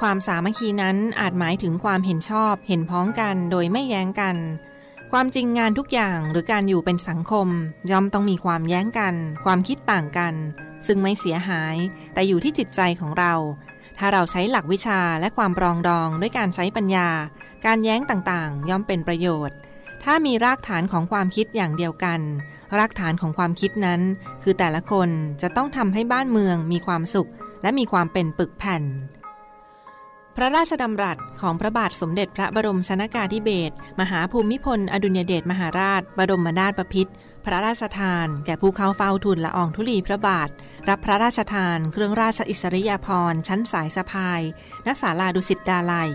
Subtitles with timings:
[0.00, 4.36] ความสามัคคีนั้นอาจหมายถึงความเห็นชอบเห็นพ้องกันโดยไม่แย้งกัน
[5.12, 7.48] ความจริงงานทุกอย่างหรือการอยู่เป็นสังคม
[7.90, 9.14] ย่อมต้องมีความแย้งกัน
[9.44, 10.34] ความคิดต่างกัน
[10.86, 11.76] ซึ่งไม่เสียหาย
[12.14, 13.34] แต่อยู่ที่จิตใจของเรา
[13.98, 17.08] ถ้าเราใช้หลักวิชาและความปรองดองด้วยการใช้ปัญญา
[17.66, 19.56] การแย้งต่างๆ ย่อมเป็นประโยชน์
[20.04, 22.20] ถ้ามีรากฐานของความคิดอย่างเดียวกัน
[22.78, 24.00] รากฐานของความคิดนั้น
[24.42, 25.08] คือแต่ละคน
[25.42, 27.30] จะต้องทำให้บ้านเมืองมีความสุข
[27.62, 28.82] และมีความเป็นปึกแผ่น
[30.40, 37.12] พระราชดำรัสของพระบาทสมเด็จพระบรมชนากาธิเบศรมหาภูมิพล อดุลยเดชมหาราช บรมนาถบพิตร
[37.44, 40.48] พระราชทาน แก่ผู้เข้าเฝ้าทูลละอองธุลีพระบาท
[40.88, 44.42] รับพระราชทาน เครื่องราชอิสริยาภรณ์ชั้นสายสะพาย
[44.86, 46.10] ณศาลาดุสิตดาลัย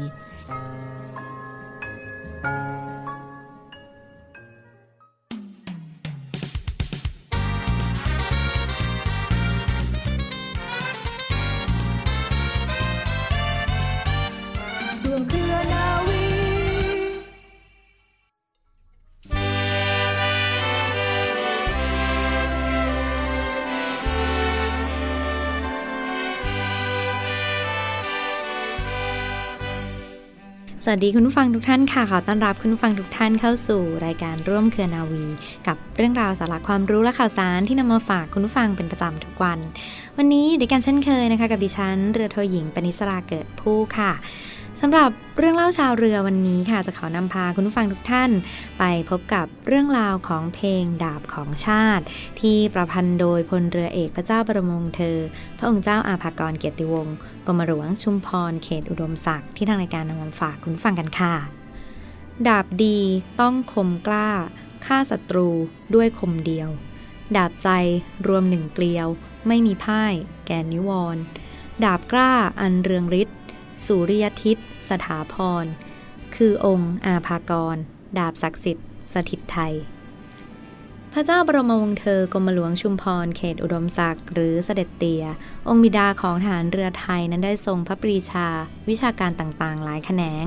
[30.85, 35.26] สวัสดีคุณผู้ฟังทุกท่านค่ะ ขอต้อนรับคุณผู้ฟังทุกท่านเข้าสู่รายการร่วมเครือนาวี
[35.67, 39.59] กับเรื่องราวสาระความรู้และข่าวสารที่นำมาฝากคุณผู้ฟังเป็นประจำทุกวัน
[40.17, 44.11] วันนี้ด้วยกันเช่นเคยนะคะ กับดิฉันเรือโทหญิงปนิสราเกิดผู้ค่ะ
[44.82, 48.32] สำหรับเรื่องเล่าชาวเรือวันนี้ค่ะจะขอนำพาคุณผู้ฟังทุกท่าน
[48.79, 52.04] ไปพบกับเรื่องราวของเพลงดาบของชาติ
[52.40, 55.18] ที่ประพันธ์โดยพลเรือเอกพระเจ้าบรมงเธอ
[55.57, 61.34] พระองค์เจ้าอาภากรเกียรติวงศ์กรมหลวงชุมพรเขตอุดมศักดิ์ที่ทางรายการนำมาฝากคุณฟังกันค่ะ
[62.48, 62.99] ดาบดี
[63.40, 64.29] ต้องคมกล้า
[64.85, 65.50] ฆ่าศัตรู
[65.96, 66.69] ด้วยคมเดียว
[67.35, 67.69] ดาบใจ
[68.28, 69.07] รวมหนึ่งเกลียว
[69.47, 70.13] ไม่มีพ่าย
[70.46, 71.18] แกนนิวร
[71.84, 73.38] ดาบกล้าอันเรืองฤทธิ์
[73.85, 74.57] สุริยทิต
[74.89, 75.66] สถาพร
[76.35, 77.78] คือองค์อาภากร
[78.17, 79.73] ดาบศักดิ์สิทธิ์ สถิตไทย
[81.13, 85.23] พระเจ้าบรมวงศ์เธอกรมหลวงชุมพร เขตอุดมศักดิ์หรือเสด็จเตีย
[85.67, 88.47] องค์บิดาของฐานเรือไทยนั้นได้ทรงพระปรีชา
[88.89, 90.45] วิชาการต่างๆ หลายแขนง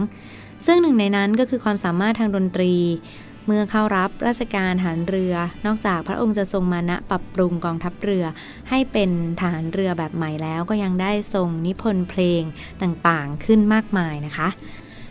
[0.66, 2.74] ซึ่งหนึ่งในนั้นก็คือความสามารถทางดนตรี
[3.46, 5.34] เมื่อเข้ารับราชการทหารเรือ
[5.66, 8.24] นอกจากพระองค์จะทรงมานะปรับปรุงกองทัพเรือ
[8.70, 12.42] ให้เป็นทหารเรือแบบใหม่แล้วก็ยังได้ทรงนิพนธ์เพลง
[12.82, 14.48] ต่างๆ ขึ้นมากมายนะคะ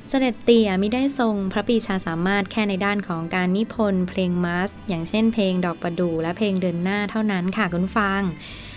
[0.09, 8.21] เสด็จเตี่ยมิได้ทรงพระปีชาสามารถแค่ในด้านของการนิพนธ์เพลงมาสอย่างเช่นเพลงดอกประดู่และเพลงเดินหน้าเท่านั้นค่ะคุณฟัง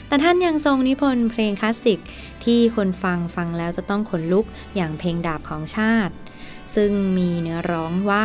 [0.09, 1.99] แต่ท่านยังทรงนิพนธ์เพลงคลาสสิก
[2.45, 4.47] ที่คนฟังฟังแล้วจะต้องขนลุก
[4.77, 6.15] อย่างเพลงดาบของชาติ
[6.75, 8.25] ซึ่งมีเนื้อร้องว่า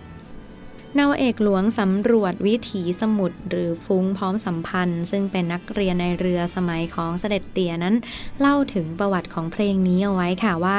[0.99, 7.95] นาวเอกหลวงสำรวจวิถีสมุทรหรือฟุ้งพร้อมสัมพันธ์ ซึ่งเป็นนักเรียนในเรือสมัยของเสด็จเตี่ยนั้น
[8.39, 10.77] เล่าถึงประวัติของเพลงนี้เอาไว้ค่ะว่า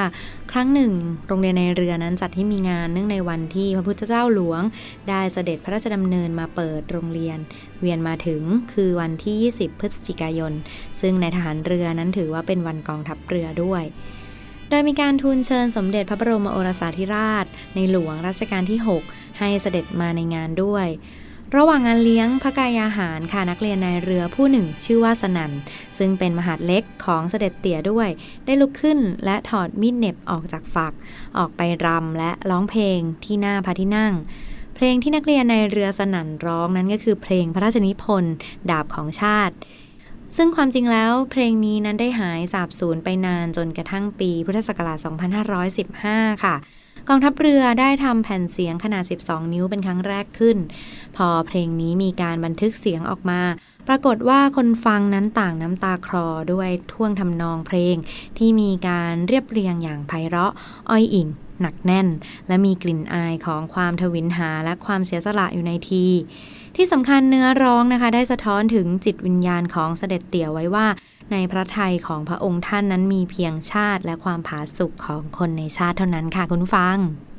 [0.53, 0.93] ครั้งหนึ่ง
[1.27, 4.62] โรงเรียนในเรือนั้นจัดให้มีงานเนื่องในวันที่พระพุทธเจ้าหลวง
[5.09, 7.39] ได้เสด็จพระราชดำเนินมาเปิดโรงเรียน
[7.81, 10.53] เวียนมาถึงคือวันที่ 20 พฤศจิกายน
[11.01, 13.84] ซึ่งในทหารเรือนั้นถือว่าเป็นวันกองทัพเรือด้วย
[14.71, 19.03] โดยมีการทูลเชิญสมเด็จพระบรมโอรสาธิราช ในหลวงรัชกาลที่ 6
[19.42, 20.86] ให้เสด็จมาในงานด้วย
[21.56, 25.53] ระหว่างงานเลี้ยงพระกายาหารค่ะนักเรียนในเรือผู้หนึ่งชื่อว่าสนัน
[25.98, 28.08] ซึ่งเป็นมหาดเล็กของเสด็จเตี่ยด้วย
[28.44, 30.92] ได้ลุกขึ้นและถอดมีดเน็บออกจากฝัก
[31.36, 34.14] ออกไปรำและร้องเพลงที่หน้าพระที่นั่ง
[34.75, 38.34] เพลงที่นักเรียนในเรือสนันร้องนั้นก็คือเพลงพระราชนิพนธ์
[38.70, 39.54] ดาบของชาติ
[40.36, 44.98] ซึ่งความจริงแล้วเพลงนี้นั้นได้หายสาบสูญไปนานจนกระทั่งปีพุทธศักราช
[45.70, 46.56] 2515 ค่ะ
[47.09, 50.59] กองทัพเรือได้ทำแผ่นเสียงขนาด 12 นิ้วเป็นครั้งแรกขึ้น
[51.17, 53.41] พอเพลงนี้มีการบันทึกเสียงออกมา
[53.89, 57.97] ปรากฏว่าคนฟังนั้นต่างน้ำตาคลอด้วยท่วงทำนองเพลง
[58.39, 60.53] ที่มีการเรียบเรียงอย่างไพเราะ
[60.91, 61.28] อ้อยอิง
[61.60, 62.09] หนักแน่น
[62.49, 66.07] และมีกลิ่นอายของความทวินหาและความเสียสละอยู่ในที
[66.77, 70.87] ที่สำคัญเนื้อร้องนะคะ ได้สะท้อนถึงจิตวิญญาณของเสด็จเตี่ยวไว้ว่า
[71.33, 77.32] ในพระทัยของพระองค์ท่านนั้นมีเพียงชาติและความผาสุกของคนในชาติเท่านั้นค่ะคุณฟังของ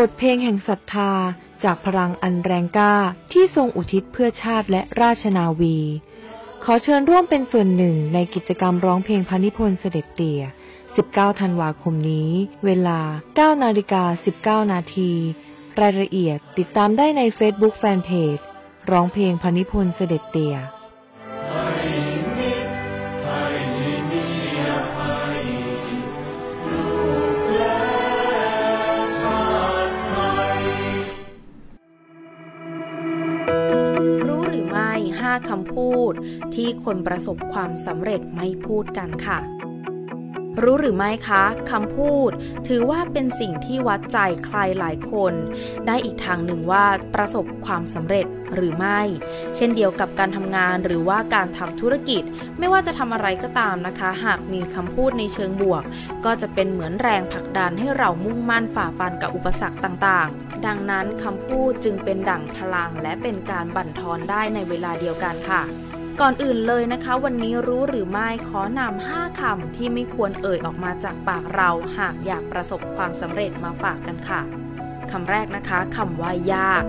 [0.00, 1.12] บทเพลงแห่งศรัทธา
[1.64, 2.94] จากพลังอันแรงกล้า
[3.32, 5.78] ที่ทรงอุทิศเพื่อชาติและราชนาวี
[6.64, 10.42] ขอเชิญร่วมเป็นส่วนหนึ่งในกิจกรรมร้องเพลงพระนิพนธ์เสด็จเตี่ย
[10.90, 12.30] 19 ธันวาคมนี้
[12.64, 13.00] เวลา
[13.36, 15.10] 9 นาฬิกา 19 นาที
[15.80, 18.42] รายละเอียดติดตามได้ใน Facebook Fanpage
[18.90, 20.56] ร้องเพลงพระนิพนธ์เสด็จเตี่ย
[35.30, 36.12] 5 คำพูด
[36.54, 39.38] ที่คนประสบความสำเร็จไม่พูดกันค่ะ
[40.62, 42.30] รู้หรือไม่คะคำพูด
[42.68, 45.32] ถือว่าเป็นสิ่งที่วัดใจใครหลายคน
[45.86, 46.84] ได้อีกทางหนึ่งว่า
[47.14, 49.00] ประสบความสำเร็จหรือไม่
[49.56, 52.22] เช่นเดียวกับการทำงานหรือว่าการทำธุรกิจ
[52.58, 55.82] ไม่ว่าจะทำอะไรก็ตามนะคะ หากมีคำพูดในเชิงบวก
[56.24, 65.62] ก็จะเป็นเหมือนแรงผลักดันให้เรามุ่งมั่นฝ่าฟันกับอุปสรรคต่างๆ ดังนั้นคำพูดจึงเป็นดั่งพลังและเป็นการบั่นทอนได้ในเวลาเดียวกันค่ะ
[66.20, 74.40] ก่อนอื่นเลยนะคะ วันนี้รู้หรือไม่ขอนำ5คำที่ไม่ควรเอ่ยออกมาจากปากเรา หากอยากประสบความสำเร็จมาฝากกันค่ะ
[75.10, 76.84] คำแรกนะคะคำว่ายาก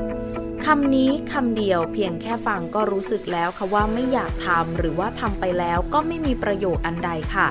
[0.68, 7.48] คำนี้คำเดียวเพียงแค่ฟังก็รู้สึกแล้วค่ะว่าไม่อยากทำหรือว่าทำไปแล้วก็ไม่มีประโยชน์อันใดค่ะ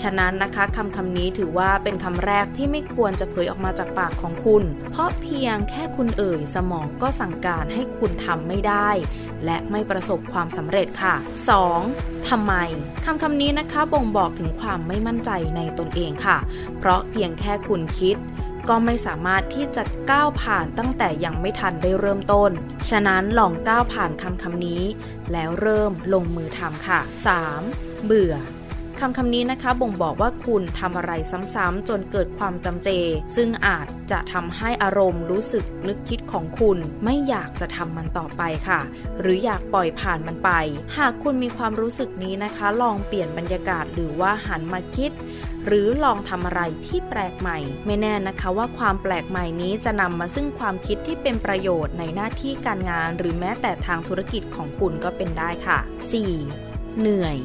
[0.00, 8.88] ฉะนั้นนะคะคำคำนี้ถือว่าเป็นคำแรกที่ไม่ควรจะเผยออกมาจากปากของคุณ เพราะเพียงแค่คุณเอ่ยสมองก็สั่งการให้คุณทำไม่ได้
[9.44, 11.14] และไม่ประสบความสำเร็จค่ะ
[11.70, 12.28] 2.
[12.28, 12.54] ทำไม
[13.04, 16.38] คำคำนี้นะคะบ่งบอกถึงความไม่มั่นใจในตนเองค่ะ
[16.78, 18.16] เพราะเพียงแค่คุณคิด
[18.68, 22.50] ก็ไม่สามารถที่จะก้าวผ่านตั้งแต่ยังไม่ทันได้เริ่มต้น
[22.90, 24.82] ฉะนั้นลองก้าวผ่านคำคำนี้
[25.32, 27.00] แล้วเริ่มลงมือทำค่ะ
[27.54, 28.04] 3.
[28.04, 28.34] เบื่อ
[29.02, 31.12] คำคำนี้นะคะบ่งบอกว่าคุณทำอะไร
[31.54, 32.88] ซ้ำๆจนเกิดความจำเจ
[33.36, 38.80] ซึ่งอาจจะทำให้อารมณ์รู้สึกนึกคิดของคุณ ไม่อยากจะทำมันต่อไปค่ะ
[39.20, 40.50] หรืออยากปล่อยผ่านมันไป
[40.96, 45.10] หากคุณมีความรู้สึกนี้นะคะ ลองเปลี่ยนบรรยากาศหรือว่าหันมาคิด
[45.66, 55.78] หรือลองทำอะไรที่แปลกใหม่ ไม่แน่นะคะว่าความแปลกใหม่นี้จะนำมาซึ่งความคิดที่เป็นประโยชน์ในหน้าที่การงาน หรือแม้แต่ทางธุรกิจของคุณก็เป็นได้ค่ะ
[56.40, 56.98] 4.
[56.98, 57.36] เหนื่อย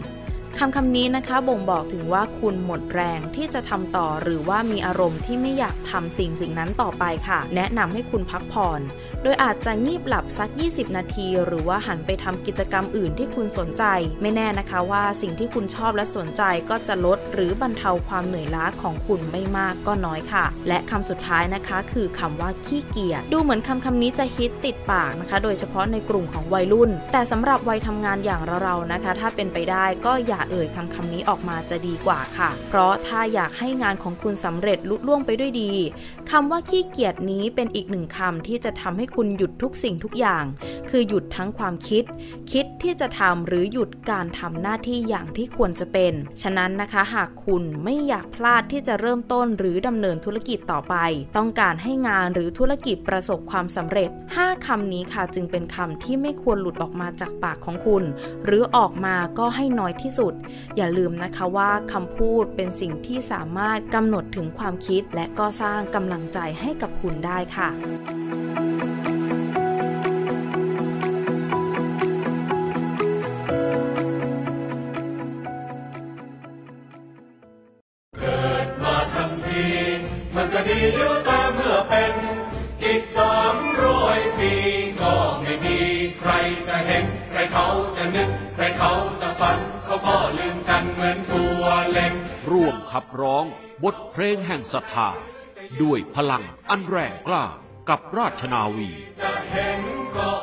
[0.60, 8.82] คำคำนี้นะคะบ่งบอกถึงว่าคุณหมดแรงที่จะทำต่อหรือว่ามีอารมณ์ที่ไม่อยากทำสิ่งสิ่งนั้นต่อไปค่ะ แนะนำให้คุณพักผ่อน
[9.24, 13.84] โดยอาจจะงีบหลับสัก 20 นาที หรือว่าหันไปทำกิจกรรมอื่นที่คุณสนใจ
[14.22, 35.72] ไม่แน่นะคะว่าสิ่งที่คุณชอบและสนใจก็จะลด หรือบรรเทาความเหนื่อยล้าของคุณไม่มากก็น้อยค่ะ และคำสุดท้ายนะคะ คือคำว่าขี้เกียจดูเหมือนคำคำนี้จะฮิตติดปากนะคะ โดยเฉพาะในกลุ่มของวัยรุ่น แต่สำหรับวัยทำงานอย่างเราๆนะคะ ถ้าเป็นไปได้ก็อย่าเอ่ยคำคำนี้ออกมาจะดีกว่าค่ะ เพราะถ้าอยากให้งานของคุณสำเร็จลุล่วงไปด้วยดี
[36.32, 40.46] คำว่าขี้เกียจนี้เป็นอีกหนึ่งคำที่จะทำให้คุณหยุดทุกสิ่งทุกอย่าง
[40.90, 42.04] คือหยุดทั้งความคิด
[42.52, 50.96] คิดที่จะทำหรือหยุดการทำหน้าที่อย่างที่ควรจะเป็น ฉะนั้นนะคะหากคุณไม่อยากพลาดที่จะเริ่มต้นหรือดำเนินธุรกิจต่อไป
[51.38, 54.10] ต้องการให้งานหรือธุรกิจประสบความสำเร็จ
[54.42, 58.04] 5คำนี้ค่ะจึงเป็นคำที่ไม่ควรหลุดออกมาจากปากของคุณ
[58.46, 60.33] หรือออกมาก็ให้น้อยที่สุด
[60.78, 67.70] อย่าลืมนะคะว่าคำพูดเป็นสิ่งที่สามารถกำหนดถึงความคิด และก็สร้างกำลังใจให้กับคุณได้ค่ะ
[94.36, 95.10] งแห่งศรัทธา
[95.82, 97.46] ด้วยพลังอันแรงกล้า
[97.90, 98.90] กับราชนาวี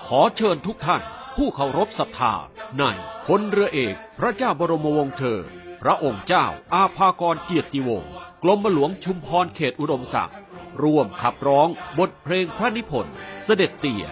[0.07, 1.03] ขอเชิญทุกท่าน
[1.37, 2.33] ผู้เคารพศรัทธา
[2.79, 2.85] ใน
[3.27, 5.41] พลเรือเอกพระเจ้าบรมวงศ์เธอ
[5.83, 10.39] พระองค์เจ้าอาภากรเกียรติวงศ์กรมหลวงชุมพรเขตอุดมศักดิ์
[10.83, 11.69] ร่วมขับร้อง
[11.99, 14.05] บทเพลงพระนิพนธ์เสด็จเตี่ย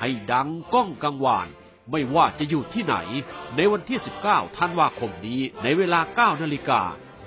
[0.00, 1.48] ให้ดังก้องกังวาน
[1.90, 2.96] ไม่ว่าจะอยู่ที่ไหน
[3.56, 6.80] ในวันที่ 19 ธันวาคมนี้ในเวลา 9 นาฬิกา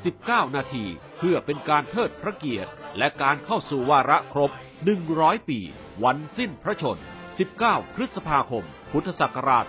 [0.05, 0.85] 19 นาที
[1.17, 4.51] เพื่อเป็นการเทิดพระเกียรติ และการเข้าสู่วาระครบ
[4.99, 5.59] 100 ปี
[6.03, 6.97] วันสิ้นพระชน
[7.45, 9.65] 19 พฤษภาคม พุทธศักราช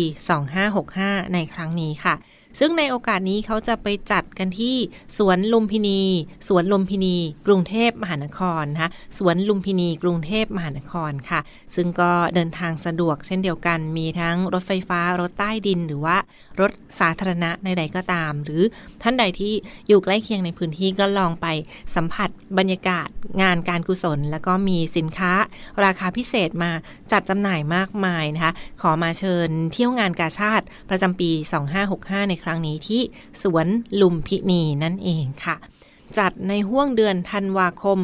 [0.67, 2.15] 2565 ในครั้งนี้ค่ะ
[2.59, 4.75] ซึ่งในโอกาสนี้เขาจะไปจัดกันที่
[5.17, 6.01] สวนลุมพินี
[6.47, 7.15] สวนลุมพินี
[7.47, 11.39] กรุงเทพมหานครนะคะสวนลุมพินีกรุงเทพมหานครค่ะ
[11.75, 16.17] ซึ่งก็เดินทางสะดวกเช่นเดียวกันมีทั้งรถไฟฟ้ารถใต้ดิน หรือว่า
[16.59, 18.61] รถสาธารณะใดๆก็ตาม หรือ
[19.03, 19.53] ท่านใดที่
[19.87, 21.47] อยู่ใกล้เคียงในพื้นที่ก็ลองไป
[21.95, 23.07] สัมผัสบรรยากาศ
[23.41, 25.31] งานการกุศล แล้วก็มีสินค้า
[25.83, 26.71] ราคาพิเศษมา
[27.11, 31.31] จัดจำหน่ายมากมายนะคะขอมาเชิญเที่ยวงานกาชาติประจำปี
[31.79, 33.07] 2565 ในครั้งนี้ที่ที่
[33.43, 33.67] สวน
[34.01, 35.57] ลุมพินีนั่นเองค่ะ
[36.17, 37.99] จัดในห่วงเดือนธันวาคม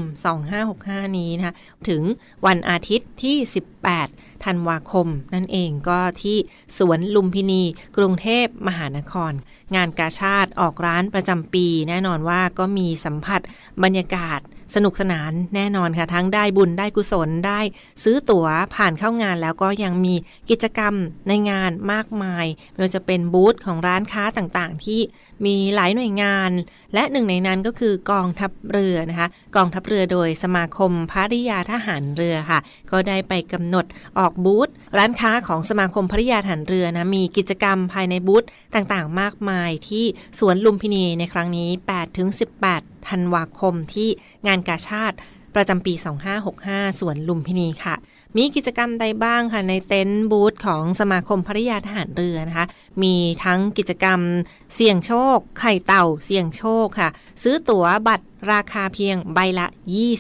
[0.55, 1.55] 2565 นี้นะคะ
[1.89, 2.01] ถึง
[2.45, 3.37] วันอาทิตย์ที่
[3.81, 6.37] 18 ธันวาคม นั่นเองก็ที่
[6.77, 7.63] สวนลุมพินี
[7.97, 9.31] กรุงเทพมหานคร
[9.75, 13.41] งานกาชาติออกร้านประจำปี แน่นอนว่าก็มีสัมผัส
[13.83, 14.39] บรรยากาศ
[14.75, 17.59] สนุกสนานแน่นอนค่ะ ทั้งได้บุญได้กุศลได้
[18.03, 20.15] ซื้อตั๋วผ่านเข้างานแล้วก็ยังมี
[20.49, 20.93] กิจกรรม
[21.27, 24.99] ในงานมากมายไม่ว่าจะเป็นบูธของร้านค้าต่างๆ ที่
[25.45, 26.51] มีหลายหน่วยงาน
[26.93, 32.59] และหนึ่งในนั้นก็คือกองทัพเรือนะคะ กองทัพเรือโดยสมาคมภริยาทหารเรือค่ะ
[32.91, 33.85] ก็ได้ไปกำหนด
[34.19, 38.43] ออกบูธร้านค้าของสมาคมภริยาทหารเรือนะมีกิจกรรมภายในบูธ
[38.75, 40.05] ต่างๆ มากมายที่
[40.39, 41.69] สวนลุมพินีในครั้งนี้
[42.39, 44.09] 8-18 ธันวาคมที่
[44.47, 45.17] งานกาชาติ
[45.55, 45.93] ประจำปี
[46.47, 47.95] 2565 สวนลุมพินีค่ะ
[48.37, 52.67] มีกิจกรรมใดบ้างค่ะ ในเต็นท์บูธของสมาคมภริยาทหารเรือนะคะ
[53.03, 54.19] มีทั้งกิจกรรม
[54.75, 57.09] เสี่ยงโชค ไข่เต่าเสี่ยงโชคค่ะ
[57.43, 59.67] ซื้อตั๋วบัตร ราคาเพียงใบละ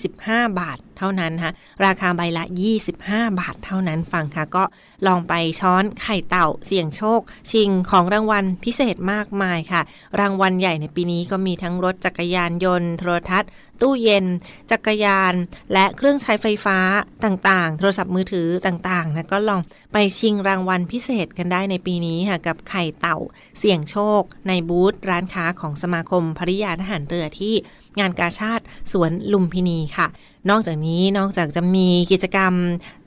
[0.03, 1.53] 25 บาทเท่านั้นนะคะ
[1.85, 2.43] ราคาใบละ
[2.91, 4.63] 25 บาทเท่านั้นฟังค่ะ ก็
[5.07, 7.19] ลองไปช้อนไข่เต่าเสี่ยงโชค
[7.51, 9.81] ชิงของรางวัลพิเศษมากมายค่ะ
[10.19, 13.49] รางวัลใหญ่ในปีนี้ก็มีทั้งรถจักรยานยนต์ โทรทัศน์
[13.81, 14.25] ตู้เย็น
[14.71, 15.33] จักรยาน
[15.73, 16.77] และเครื่องใช้ไฟฟ้า
[17.25, 19.61] ต่างๆ โทรศัพท์มือถือต่างๆนะก็ลอง
[19.93, 23.17] ไปชิงรางวัลพิเศษกันได้ในปีนี้ค่ะกับไข่เต่า
[23.59, 27.53] เสี่ยงโชค ในบูธร้านค้าของสมาคมภริยาทหารเรือที่
[27.99, 30.07] งานกาชาติสวนลุมพินีค่ะ
[30.49, 32.53] นอกจากนี้นอกจากจะมีกิจกรรม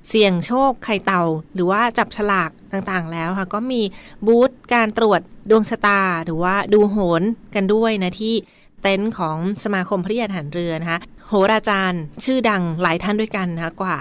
[0.08, 1.22] เสี่ยงโชคไข่เต่า
[1.54, 3.82] หรือว่าจับฉลากต่างๆแล้วค่ะ ก็มี
[4.26, 7.22] บูธการตรวจดวงชะตา หรือว่าดูโหน
[7.54, 8.34] กันด้วยนะที่
[8.82, 13.98] เต็นท์ของสมาคมพระยาฐานเรือนะคะ โหราจารย์ ชื่อดังหลายท่านด้วยกันนะกว่า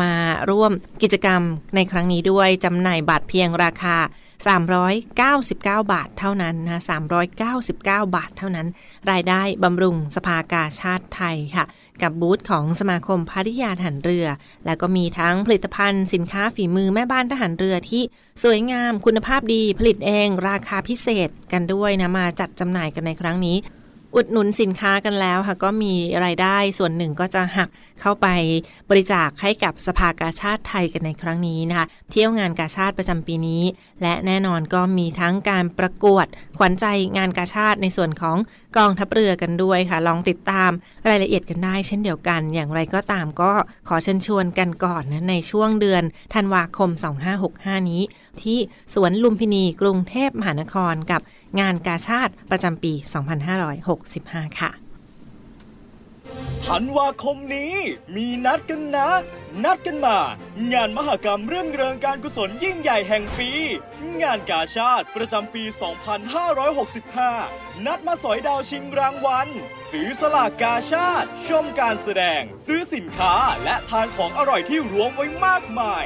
[0.00, 0.14] มา
[0.50, 1.42] ร่วมกิจกรรม
[1.74, 3.96] ในครั้งนี้ด้วยจำหน่ายบัตรเพียงราคา
[4.38, 6.82] 399 บาทเท่านั้นนะ
[7.46, 7.76] 399
[8.16, 8.66] บาทเท่านั้น
[9.10, 11.64] รายได้บำรุงสภากาชาติไทยค่ะ
[12.02, 14.26] กับบูธของสมาคมพัทยาทหารเรือ
[14.66, 18.02] แล้วก็มีทั้งผลิตภัณฑ์สินค้าฝีมือแม่บ้านทหารเรือที่
[18.42, 23.56] สวยงามคุณภาพดีผลิตเองราคาพิเศษกันด้วยนะมาจัดจำหน่ายกันในครั้งนี้
[24.14, 27.68] อุดหนุนสินค้ากันแล้วค่ะ ก็มีรายได้ส่วนหนึ่งก็จะหัก
[28.00, 28.26] เข้าไป
[28.90, 33.62] บริจาคให้กับสภากาชาติไทยกันในครั้งนี้นะคะ เที่ยวงานกาชาติประจำปีนี้
[34.02, 36.26] และแน่นอนก็มีทั้งการประกวด
[36.58, 36.86] ขวัญใจ
[37.16, 38.36] งานกาชาติในส่วนของ
[38.76, 40.70] กองทัพเรือกันด้วยค่ะ ลองติดตาม
[41.08, 43.52] รายละเอียดกันได้เช่นเดียวกัน อย่างไรก็ตามก็
[43.88, 46.02] ขอเชิญชวนกันก่อนนะในช่วงเดือน
[46.34, 46.90] ธันวาคม
[47.40, 48.02] 2565 นี้
[48.42, 48.58] ที่
[48.94, 51.20] สวนลุมพินีกรุงเทพมหานครกับ
[51.60, 52.92] งานกาชาติประจำปี
[53.76, 54.72] 2565 ค่ะ
[56.66, 57.74] ธันวาคมนี้
[58.16, 59.08] มีนัดกันนะ
[59.64, 60.18] นัดกันมา
[60.72, 63.50] งานมหกรรมเรื่องเริงการกุศลยิ่งใหญ่แห่งปี
[64.22, 65.64] งานกาชาติประจำปี
[67.34, 69.48] 2565 นัดมาสอยดาวชิงรางวัล
[69.90, 76.04] ซื้อสลากกาชาติ ชมการแสดง ซื้อสินค้าและทานของอร่อยที่รวมไว้มากมาย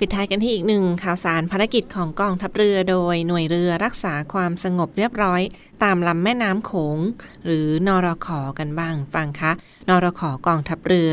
[0.00, 5.42] ปิดท้ายกันที่อีกหนึ่งข่าวสารภารกิจของกองทัพเรือโดยหน่วยเรือรักษาความสงบเรียบร้อย
[5.82, 6.98] ตามลำแม่น้ำโขง
[7.44, 9.52] หรือนอรขอกันบ้างฟังคะ
[9.88, 11.12] นอรขอกองทัพเรือ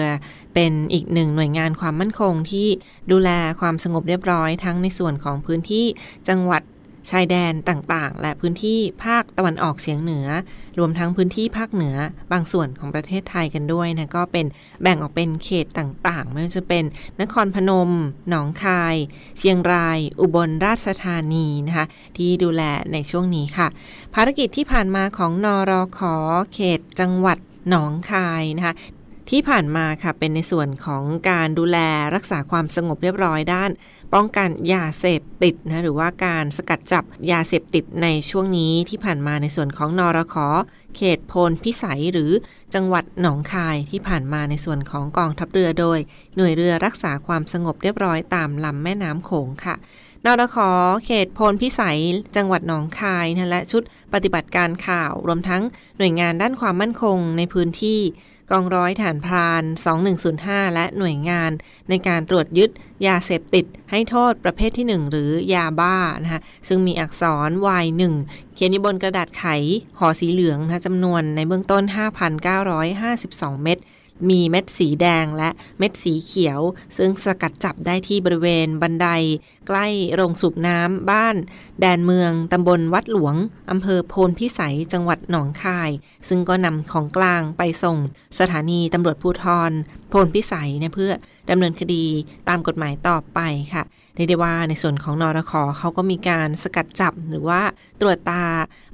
[0.53, 2.67] เป็นอีกหนึ่งหน่วยงานความมั่นคงที่
[3.11, 3.29] ดูแล
[3.61, 5.85] ความสงบเรียบร้อยทั้งในส่วนของพื้นที่
[6.29, 6.61] จังหวัด
[7.09, 10.27] ชายแดนต่างๆ และพื้นที่ภาคตะวันออกเฉียงเหนือ
[10.79, 11.97] รวมทั้งพื้นที่ภาคเหนือ
[12.31, 14.45] บางส่วนของประเทศไทยกันด้วยนะก็เป็น
[14.81, 16.83] แบ่งออกเป็นเขตต่างๆ ไม่ว่าจะเป็น
[17.21, 17.89] นครพนม
[18.29, 18.95] หนองคาย
[19.37, 21.85] เชียงราย อุบลราชธานีนะคะ
[22.17, 22.61] ที่ดูแล
[22.93, 23.67] ในช่วงนี้ค่ะ
[24.15, 26.15] ภารกิจที่ผ่านมาของนอรอขอ
[26.53, 27.37] เขตจังหวัด
[27.69, 28.73] หนองคายนะคะ
[29.29, 31.77] ที่ผ่านมาค่ะเป็นในส่วนของการดูแล
[32.15, 33.71] รักษาความสงบเรียบร้อยด้าน
[34.13, 40.47] ป้องกันยาเสพติดนะหรือว่าการสกัดจับยาเสพติดในช่วงนี้ที่ผ่านมาในส่วนของนอรคอ
[40.95, 42.31] เขตโพนพิสัยหรือ
[42.73, 45.99] จังหวัดหนองคายที่ผ่านมาในส่วนของกองทัพเรือโดย
[46.35, 49.75] หน่วยเรือรักษาความสงบเรียบร้อยตามลำแม่น้ำโขงค่ะ
[50.25, 50.69] นรขอ
[51.05, 51.99] เขตโพนพิสัย
[52.35, 53.83] จังหวัดหนองคายนะและชุด
[54.13, 55.61] ปฏิบัติการข่าว รวมทั้ง
[55.97, 57.99] หน่วยงานด้านความมั่นคงในพื้นที่
[58.51, 59.63] กองร้อยฐานพราน
[60.19, 61.51] 2105 และหน่วยงาน
[61.89, 62.69] ในการตรวจยึด
[63.07, 67.49] ยาเสพติด ให้โทษประเภทที่ 1 หรือยาบ้านะคะซึ่งมีอักษร
[67.83, 68.03] Y1
[68.53, 69.45] เขียนอยู่บนกระดาษไข
[69.99, 71.83] ห่อสีเหลืองนะจำนวนในเบื้องต้น
[72.73, 73.77] 5,952 เม็ด
[74.29, 75.49] มีเม็ดสีแดงและ
[75.79, 76.59] เม็ดสีเขียว
[76.97, 79.07] ซึ่งสกัดจับได้ที่บริเวณบันได
[79.67, 81.35] ใกล้โรงสูบน้ำบ้าน
[81.81, 83.35] แดนเมืองตำบลวัดหลวง
[83.71, 85.91] อำเภอโพนพิสัยจังหวัดหนองคาย
[86.27, 87.97] ซึ่งก็นำของกลางไปส่ง
[88.39, 89.71] สถานีตำรวจภูทร
[90.09, 91.11] โพนพิสัยเนี่ยเพื่อ
[91.49, 92.05] ดำเนินคดี
[92.49, 93.39] ตามกฎหมายต่อไป
[93.73, 93.83] ค่ะ
[94.15, 97.61] เรียกได้ว่าในส่วนของนอรคอเขาก็มีการสกัดจับหรือว่า
[98.01, 98.43] ตรวจตา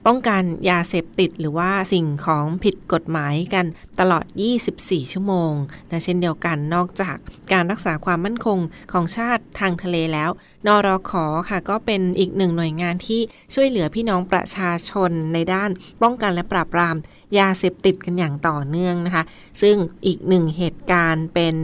[0.05, 3.65] ป้องกันยาเสพติด หรือว่าสิ่งของผิดกฎหมายกัน
[3.99, 4.25] ตลอด
[4.67, 5.53] 24 ชั่วโมง
[5.91, 7.15] นะเช่นเดียวกันนอกจาก
[7.53, 8.59] การรักษาความมั่นคง
[8.91, 10.29] ของชาติทางทะเลแล้ว
[10.67, 13.21] นอรคอค่ะก็เป็นอีกหนึ่งหน่วยงานที่
[13.53, 15.69] ช่วยเหลือพี่น้องประชาชนในด้าน
[16.03, 16.95] ป้องกันและปราบปราม
[17.39, 19.23] ยาเสพติดกันอย่างต่อเนื่องนะคะ
[19.61, 21.55] ซึ่งอีกหนึ่งเหตุการณ์เป็น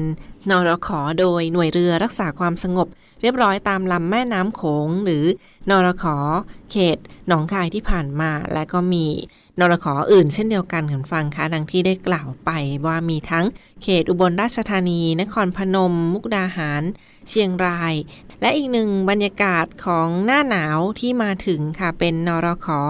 [0.49, 2.88] นรขอโดยหน่วยเรือรักษาความสงบ
[3.21, 5.23] เรียบร้อยตามลำแม่น้ำโขงหรือ
[5.69, 6.17] นรขอ
[6.71, 9.06] เขตหนองคายที่ผ่านมา และก็มี
[9.60, 12.49] นรขออื่นเช่นเดียวกันคุณฟังคะดังที่ได้กล่าวไป
[12.86, 13.45] ว่ามีทั้ง
[13.84, 16.84] เขตอุบลราชธานี นครพนม มุกดาหาร
[17.30, 17.93] เชียงราย
[18.41, 22.82] และอีกหนึ่งบรรยากาศของหน้าหนาวที่มาถึงค่ะเป็นนรขอ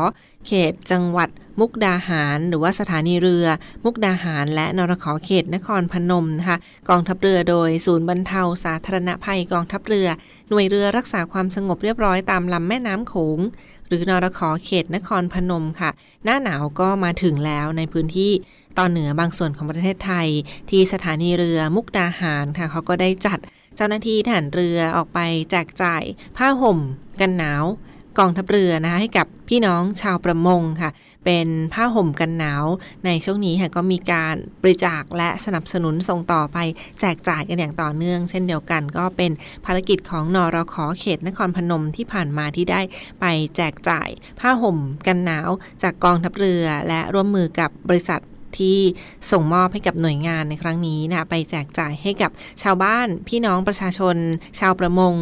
[0.48, 3.46] เขตจังหวัด มุกดาหาร หรือว่าสถานีเรือ
[3.84, 6.58] มุกดาหาร และนรขอเขตนครพนมนะคะ
[6.90, 10.08] กองทัพเรือโดยศูนย์บรรเทาสาธารณภัยกองทัพเรือ
[10.50, 13.40] หน่วยเรือรักษาความสงบเรียบร้อยตามลำแม่น้ำโขง
[13.88, 15.90] หรือนรขอเขตนครพนมค่ะ
[16.26, 18.32] หน้าหนาวก็มาถึงแล้วในพื้นที่
[18.78, 20.28] ตอนเหนือบางส่วนของประเทศไทย
[20.70, 23.40] ที่สถานีเรือมุกดาหารค่ะเขาก็ได้จัด
[23.76, 25.20] เจ้าหน้าที่ทหารเรือออกไป
[25.52, 26.04] แจกจ่าย
[26.38, 26.80] ผ้าห่ม
[27.20, 27.64] กันหนาว
[28.20, 30.92] กองทัพเรือนะคะให้กับพี่น้องชาวประมงค่ะ
[31.26, 32.66] เป็นผ้าห่มกันหนาว
[33.06, 36.58] ในช่วงนี้ค่ะก็มีการบริจาคและสนับสนุนส่งต่อไป
[37.00, 39.32] แจกจ่ายกันอย่างต่อเนื่อง เช่นเดียวกันก็เป็น
[39.66, 42.82] ภารกิจของนอรขอเขตนครพนมที่ผ่านมาที่ได้
[43.22, 43.26] ไป
[43.56, 44.78] แจกจ่ายผ้าห่ม
[45.08, 45.50] กันหนาว
[45.84, 48.22] จากกองทัพเรือและร่วมมือกับบริษัท
[48.58, 48.78] ที่
[49.32, 52.32] ส่งมอบให้กับหน่วยงานในครั้งนี้นะไปแจกจ่ายให้กับ
[52.64, 54.16] ชาวบ้านพี่น้องประชาชน
[54.60, 55.14] ชาวประมง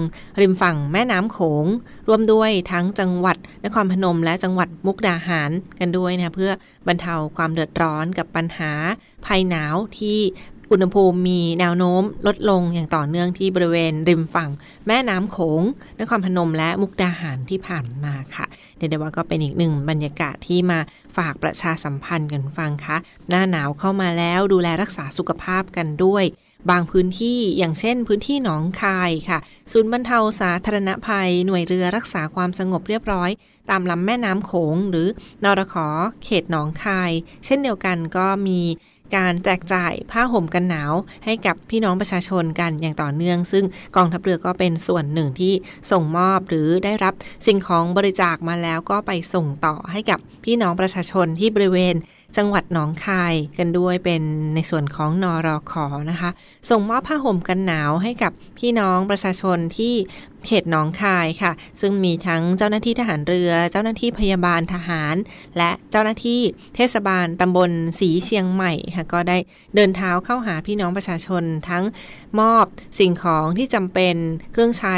[0.42, 1.66] ริมฝั่งแม่น้ำโขง
[2.08, 6.52] รวมด้วยทั้งจังหวัดนครพนมและจังหวัดมุกดาหารกันด้วยนะเพื่อ
[6.88, 8.72] บรรเทาความเดือดร้อนกับปัญหา
[9.26, 10.20] ภัยหนาวที่
[10.72, 14.50] อุณหภูมิมีแนวโน้มลดลงอย่างต่อเนื่องที่บริเวณริมฝั่ง
[14.88, 15.62] แม่น้ำโขง
[16.00, 18.46] นครพนมและมุกดาหารที่ผ่านมาค่ะ
[18.78, 20.80] เดี๋ยวว่าก็เป็นอีกหนึ่งบรรยากาศที่มา
[21.18, 22.98] ฝากประชาสัมพันธ์กันฟังคะ
[23.30, 26.26] หน้าหนาวเข้ามาแล้วดูแลรักษาสุขภาพกันด้วย
[26.72, 29.40] บางพื้นที่อย่างเช่น พื้นที่หนองคายค่ะ
[29.72, 33.30] ศูนย์บรรเทาสาธารณภัย หน่วยเรือรักษาความสงบเรียบร้อย
[33.70, 35.08] ตามลำแม่น้ำโขง หรือ
[35.44, 35.88] นรขอ
[36.24, 37.12] เขตหนองคาย
[37.46, 38.60] เช่นเดียวกันก็มี
[39.16, 40.94] การแจกจ่ายผ้าห่มกันหนาว
[41.26, 43.66] ให้กับพี่น้องประชาชนกันอย่างต่อเนื่อง ซึ่ง
[43.96, 45.54] กองทัพเรือก็เป็นส่วนหนึ่งที่
[45.92, 47.14] ส่งมอบหรือได้รับ
[47.46, 51.96] สิ่งของบริจาคมาแล้วก็ไปส่งต่อให้กับพี่น้องประชาชนที่บริเวณ
[52.38, 54.22] จังหวัดหนองคายกันด้วยเป็น
[54.56, 56.30] ในส่วนของนอรอขอนะคะ
[56.70, 59.94] ส่งมอบผ้าห่มกันหนาวให้กับพี่น้องประชาชนที่
[60.46, 65.16] เขตหนองคายค่ะ ซึ่งมีทั้งเจ้าหน้าที่ทหารเรือ เจ้าหน้าที่พยาบาลทหาร
[65.58, 66.42] และเจ้าหน้าที่
[66.76, 69.38] เทศบาลตำบลสีเชียงใหม่ค่ะ ก็ได้
[69.76, 71.84] เดินเท้าเข้าหาพี่น้องประชาชนทั้ง
[72.40, 72.66] มอบ
[73.00, 74.16] สิ่งของที่จำเป็น
[74.52, 74.98] เครื่องใช้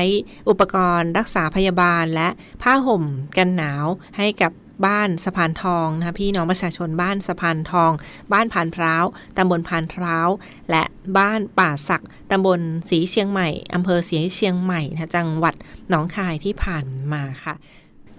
[0.49, 2.29] อุปกรณ์รักษาพยาบาลและ
[2.61, 3.03] ผ้าห่ม
[3.37, 3.85] กันหนาว
[4.17, 4.51] ให้กับ
[4.85, 7.91] บ้านสะพานทองนะคะพี่น้องประชาชนบ้านสะพานทอง
[8.33, 9.05] บ้านพานพร้าว
[9.37, 10.29] ตำบลพานพร้าว
[10.71, 10.83] และ
[11.17, 12.59] บ้านป่าศักตำบล
[12.89, 15.55] สีเชียงใหม่อำเภอสีเชียงใหม่นะจังหวัด
[15.89, 17.55] หนองคายที่ผ่านมาค่ะ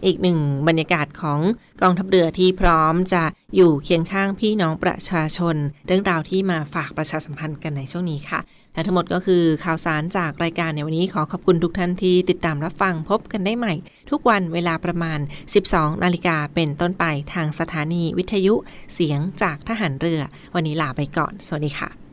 [0.05, 1.41] อีกหนึ่งบรรยากาศของ
[1.83, 3.25] กองทัพเรือที่พร้อมจะ
[3.57, 5.57] อยู่เคียงข้างพี่น้องประชาชน
[5.87, 8.41] เรื่องราวที่มาฝากประชาสัมพันธ์กันในช่วงนี้ค่ะ
[8.75, 13.75] และทั้งหมดก็คือข่าวสารจากรายการในวันนี้ขอขอบคุณทุกท่านที่ติดตามรับฟังพบกันได้ใหม่
[14.11, 15.19] ทุกวันเวลาประมาณ
[15.61, 18.55] 12 นาฬิกาเป็นต้นไปทางสถานีวิทยุ
[18.95, 20.21] เสียงจากทหารเรือ
[20.55, 22.08] วันนี้ลาไปก่อน สวัสดีค่ะ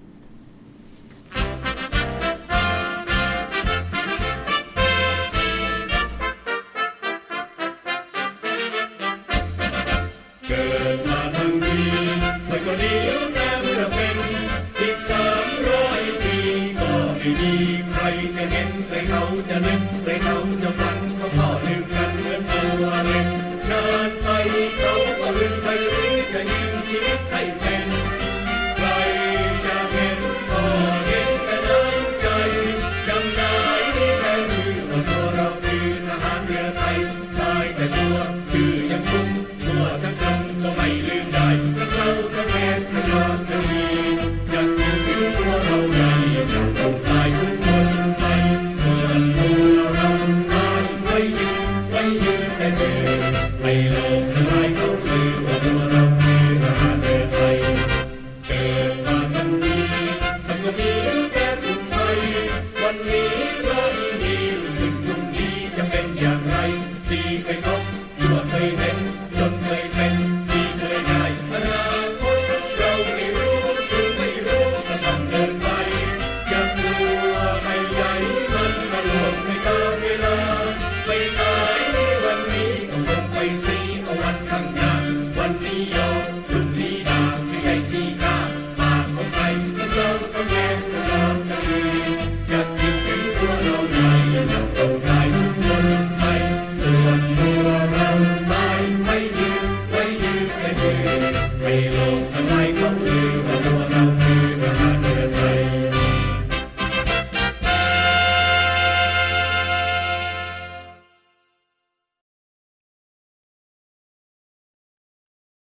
[26.95, 28.04] They went